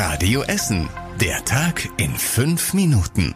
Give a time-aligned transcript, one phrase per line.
[0.00, 0.88] Radio Essen.
[1.20, 3.34] Der Tag in fünf Minuten.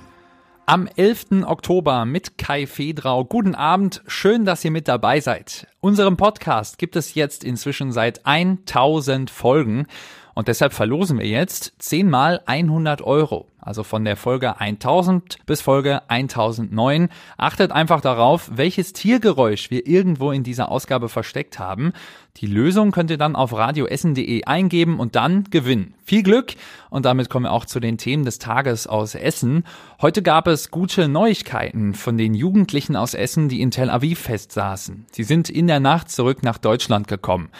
[0.64, 1.42] Am 11.
[1.44, 3.24] Oktober mit Kai Fedrau.
[3.24, 5.66] Guten Abend, schön, dass ihr mit dabei seid.
[5.80, 9.88] Unserem Podcast gibt es jetzt inzwischen seit 1000 Folgen
[10.34, 13.48] und deshalb verlosen wir jetzt 10 mal 100 Euro.
[13.64, 17.08] Also von der Folge 1000 bis Folge 1009.
[17.36, 21.92] Achtet einfach darauf, welches Tiergeräusch wir irgendwo in dieser Ausgabe versteckt haben.
[22.38, 25.94] Die Lösung könnt ihr dann auf radioessen.de eingeben und dann gewinnen.
[26.04, 26.54] Viel Glück!
[26.90, 29.64] Und damit kommen wir auch zu den Themen des Tages aus Essen.
[30.00, 35.06] Heute gab es gute Neuigkeiten von den Jugendlichen aus Essen, die in Tel Aviv festsaßen.
[35.12, 37.50] Sie sind in der Nacht zurück nach Deutschland gekommen.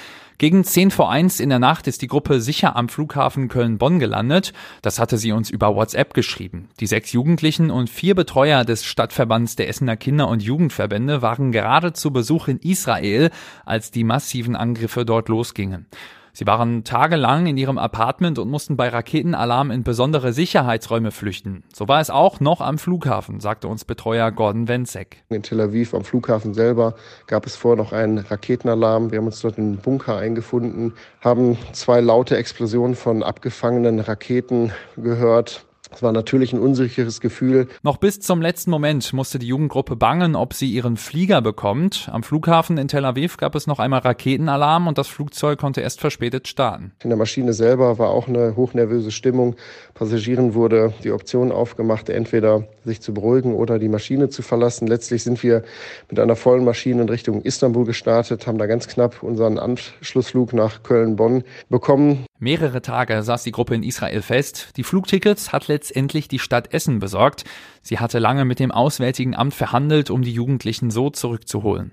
[0.42, 4.52] Gegen 10 vor 1 in der Nacht ist die Gruppe sicher am Flughafen Köln-Bonn gelandet.
[4.83, 6.69] Das hatte sie uns über WhatsApp geschrieben.
[6.80, 11.92] Die sechs Jugendlichen und vier Betreuer des Stadtverbands der Essener Kinder- und Jugendverbände waren gerade
[11.92, 13.30] zu Besuch in Israel,
[13.64, 15.86] als die massiven Angriffe dort losgingen.
[16.34, 21.62] Sie waren tagelang in ihrem Apartment und mussten bei Raketenalarm in besondere Sicherheitsräume flüchten.
[21.74, 25.24] So war es auch noch am Flughafen, sagte uns Betreuer Gordon Wenzek.
[25.28, 26.94] In Tel Aviv am Flughafen selber
[27.27, 29.11] gab es vorher noch einen Raketenalarm.
[29.11, 34.72] Wir haben uns dort in den Bunker eingefunden, haben zwei laute Explosionen von abgefangenen Raketen
[34.96, 35.67] gehört.
[35.95, 37.69] Es war natürlich ein unsicheres Gefühl.
[37.83, 42.09] Noch bis zum letzten Moment musste die Jugendgruppe bangen, ob sie ihren Flieger bekommt.
[42.11, 46.01] Am Flughafen in Tel Aviv gab es noch einmal Raketenalarm und das Flugzeug konnte erst
[46.01, 46.93] verspätet starten.
[47.03, 49.57] In der Maschine selber war auch eine hochnervöse Stimmung.
[49.95, 54.87] Passagieren wurde die Option aufgemacht, entweder sich zu beruhigen oder die Maschine zu verlassen.
[54.87, 55.63] Letztlich sind wir
[56.09, 60.83] mit einer vollen Maschine in Richtung Istanbul gestartet, haben da ganz knapp unseren Anschlussflug nach
[60.83, 62.27] Köln-Bonn bekommen.
[62.39, 64.70] Mehrere Tage saß die Gruppe in Israel fest.
[64.77, 67.42] Die Flugtickets hat letztendlich die Stadt Essen besorgt.
[67.83, 71.91] Sie hatte lange mit dem Auswärtigen Amt verhandelt, um die Jugendlichen so zurückzuholen.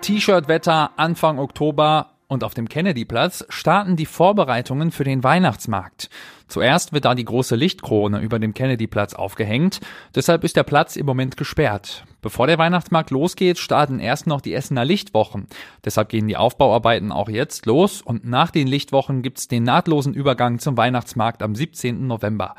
[0.00, 6.08] T-Shirt-Wetter Anfang Oktober und auf dem Kennedyplatz starten die Vorbereitungen für den Weihnachtsmarkt.
[6.48, 9.80] Zuerst wird da die große Lichtkrone über dem Kennedyplatz aufgehängt,
[10.14, 12.04] deshalb ist der Platz im Moment gesperrt.
[12.24, 15.46] Bevor der Weihnachtsmarkt losgeht, starten erst noch die Essener Lichtwochen.
[15.84, 20.58] Deshalb gehen die Aufbauarbeiten auch jetzt los und nach den Lichtwochen gibt's den nahtlosen Übergang
[20.58, 22.06] zum Weihnachtsmarkt am 17.
[22.06, 22.54] November.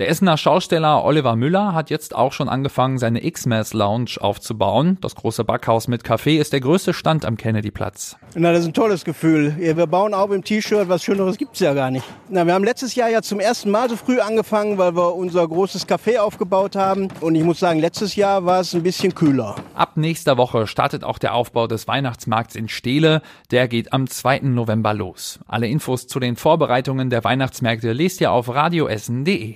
[0.00, 4.96] Der Essener Schausteller Oliver Müller hat jetzt auch schon angefangen, seine X-Mass Lounge aufzubauen.
[5.02, 8.16] Das große Backhaus mit Café ist der größte Stand am Kennedyplatz.
[8.34, 9.54] Na, das ist ein tolles Gefühl.
[9.58, 12.06] Wir bauen auf im T-Shirt, was Schöneres gibt's ja gar nicht.
[12.30, 15.46] Na, wir haben letztes Jahr ja zum ersten Mal so früh angefangen, weil wir unser
[15.46, 17.06] großes Café aufgebaut haben.
[17.20, 19.54] Und ich muss sagen, letztes Jahr war es ein bisschen kühler.
[19.72, 23.22] Ab nächster Woche startet auch der Aufbau des Weihnachtsmarkts in Steele.
[23.52, 24.40] Der geht am 2.
[24.40, 25.38] November los.
[25.46, 29.54] Alle Infos zu den Vorbereitungen der Weihnachtsmärkte lest ihr auf radioessen.de.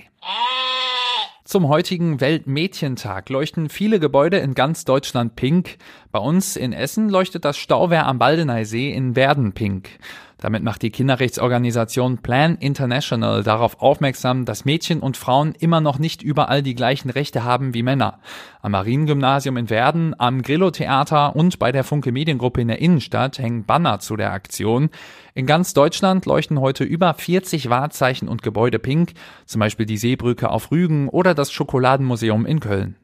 [1.43, 5.77] Zum heutigen Weltmädchentag leuchten viele Gebäude in ganz Deutschland pink.
[6.13, 9.89] Bei uns in Essen leuchtet das Stauwehr am Baldeneysee in Werden pink.
[10.37, 16.21] Damit macht die Kinderrechtsorganisation Plan International darauf aufmerksam, dass Mädchen und Frauen immer noch nicht
[16.21, 18.19] überall die gleichen Rechte haben wie Männer.
[18.61, 23.65] Am Mariengymnasium in Werden, am Grillo-Theater und bei der Funke Mediengruppe in der Innenstadt hängen
[23.65, 24.89] Banner zu der Aktion.
[25.33, 29.13] In ganz Deutschland leuchten heute über 40 Wahrzeichen und Gebäude pink,
[29.45, 32.95] zum Beispiel die Seebrücke auf Rügen oder das Schokoladenmuseum in Köln.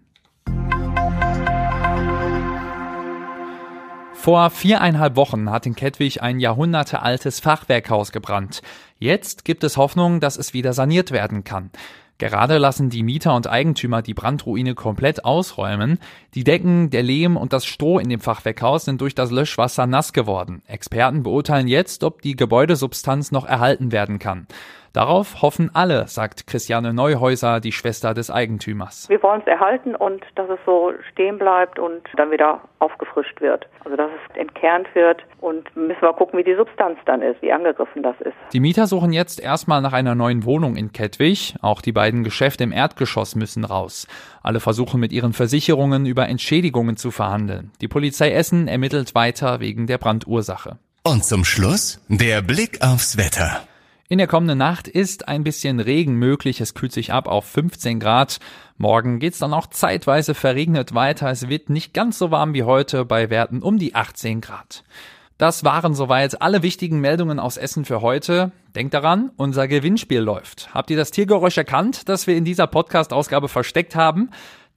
[4.21, 8.61] Vor viereinhalb Wochen hat in Kettwig ein jahrhundertealtes Fachwerkhaus gebrannt.
[8.99, 11.71] Jetzt gibt es Hoffnung, dass es wieder saniert werden kann.
[12.19, 15.97] Gerade lassen die Mieter und Eigentümer die Brandruine komplett ausräumen.
[16.35, 20.13] Die Decken, der Lehm und das Stroh in dem Fachwerkhaus sind durch das Löschwasser nass
[20.13, 20.61] geworden.
[20.67, 24.45] Experten beurteilen jetzt, ob die Gebäudesubstanz noch erhalten werden kann.
[24.93, 29.07] Darauf hoffen alle, sagt Christiane Neuhäuser, die Schwester des Eigentümers.
[29.07, 33.67] Wir wollen es erhalten und dass es so stehen bleibt und dann wieder aufgefrischt wird.
[33.85, 37.53] Also dass es entkernt wird und müssen wir gucken, wie die Substanz dann ist, wie
[37.53, 38.33] angegriffen das ist.
[38.51, 41.55] Die Mieter suchen jetzt erstmal nach einer neuen Wohnung in Kettwig.
[41.61, 44.07] Auch die beiden Geschäfte im Erdgeschoss müssen raus.
[44.43, 47.71] Alle versuchen mit ihren Versicherungen über Entschädigungen zu verhandeln.
[47.79, 50.79] Die Polizei Essen ermittelt weiter wegen der Brandursache.
[51.03, 53.61] Und zum Schluss der Blick aufs Wetter.
[54.11, 56.59] In der kommenden Nacht ist ein bisschen Regen möglich.
[56.59, 58.39] Es kühlt sich ab auf 15 Grad.
[58.77, 61.29] Morgen geht's dann auch zeitweise verregnet weiter.
[61.29, 64.83] Es wird nicht ganz so warm wie heute bei Werten um die 18 Grad.
[65.37, 68.51] Das waren soweit alle wichtigen Meldungen aus Essen für heute.
[68.75, 70.73] Denkt daran, unser Gewinnspiel läuft.
[70.73, 74.29] Habt ihr das Tiergeräusch erkannt, das wir in dieser Podcast-Ausgabe versteckt haben?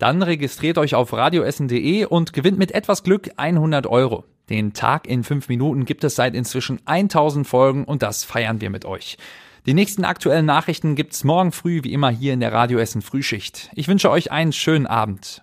[0.04, 4.24] Dann registriert euch auf radioessen.de und gewinnt mit etwas Glück 100 Euro.
[4.50, 8.68] Den Tag in fünf Minuten gibt es seit inzwischen 1000 Folgen und das feiern wir
[8.68, 9.16] mit euch.
[9.64, 13.70] Die nächsten aktuellen Nachrichten gibt's morgen früh wie immer hier in der Radio Essen Frühschicht.
[13.76, 15.42] Ich wünsche euch einen schönen Abend.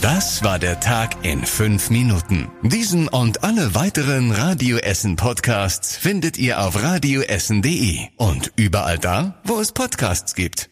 [0.00, 2.48] Das war der Tag in fünf Minuten.
[2.62, 9.60] Diesen und alle weiteren Radio Essen Podcasts findet ihr auf radioessen.de und überall da, wo
[9.60, 10.70] es Podcasts gibt.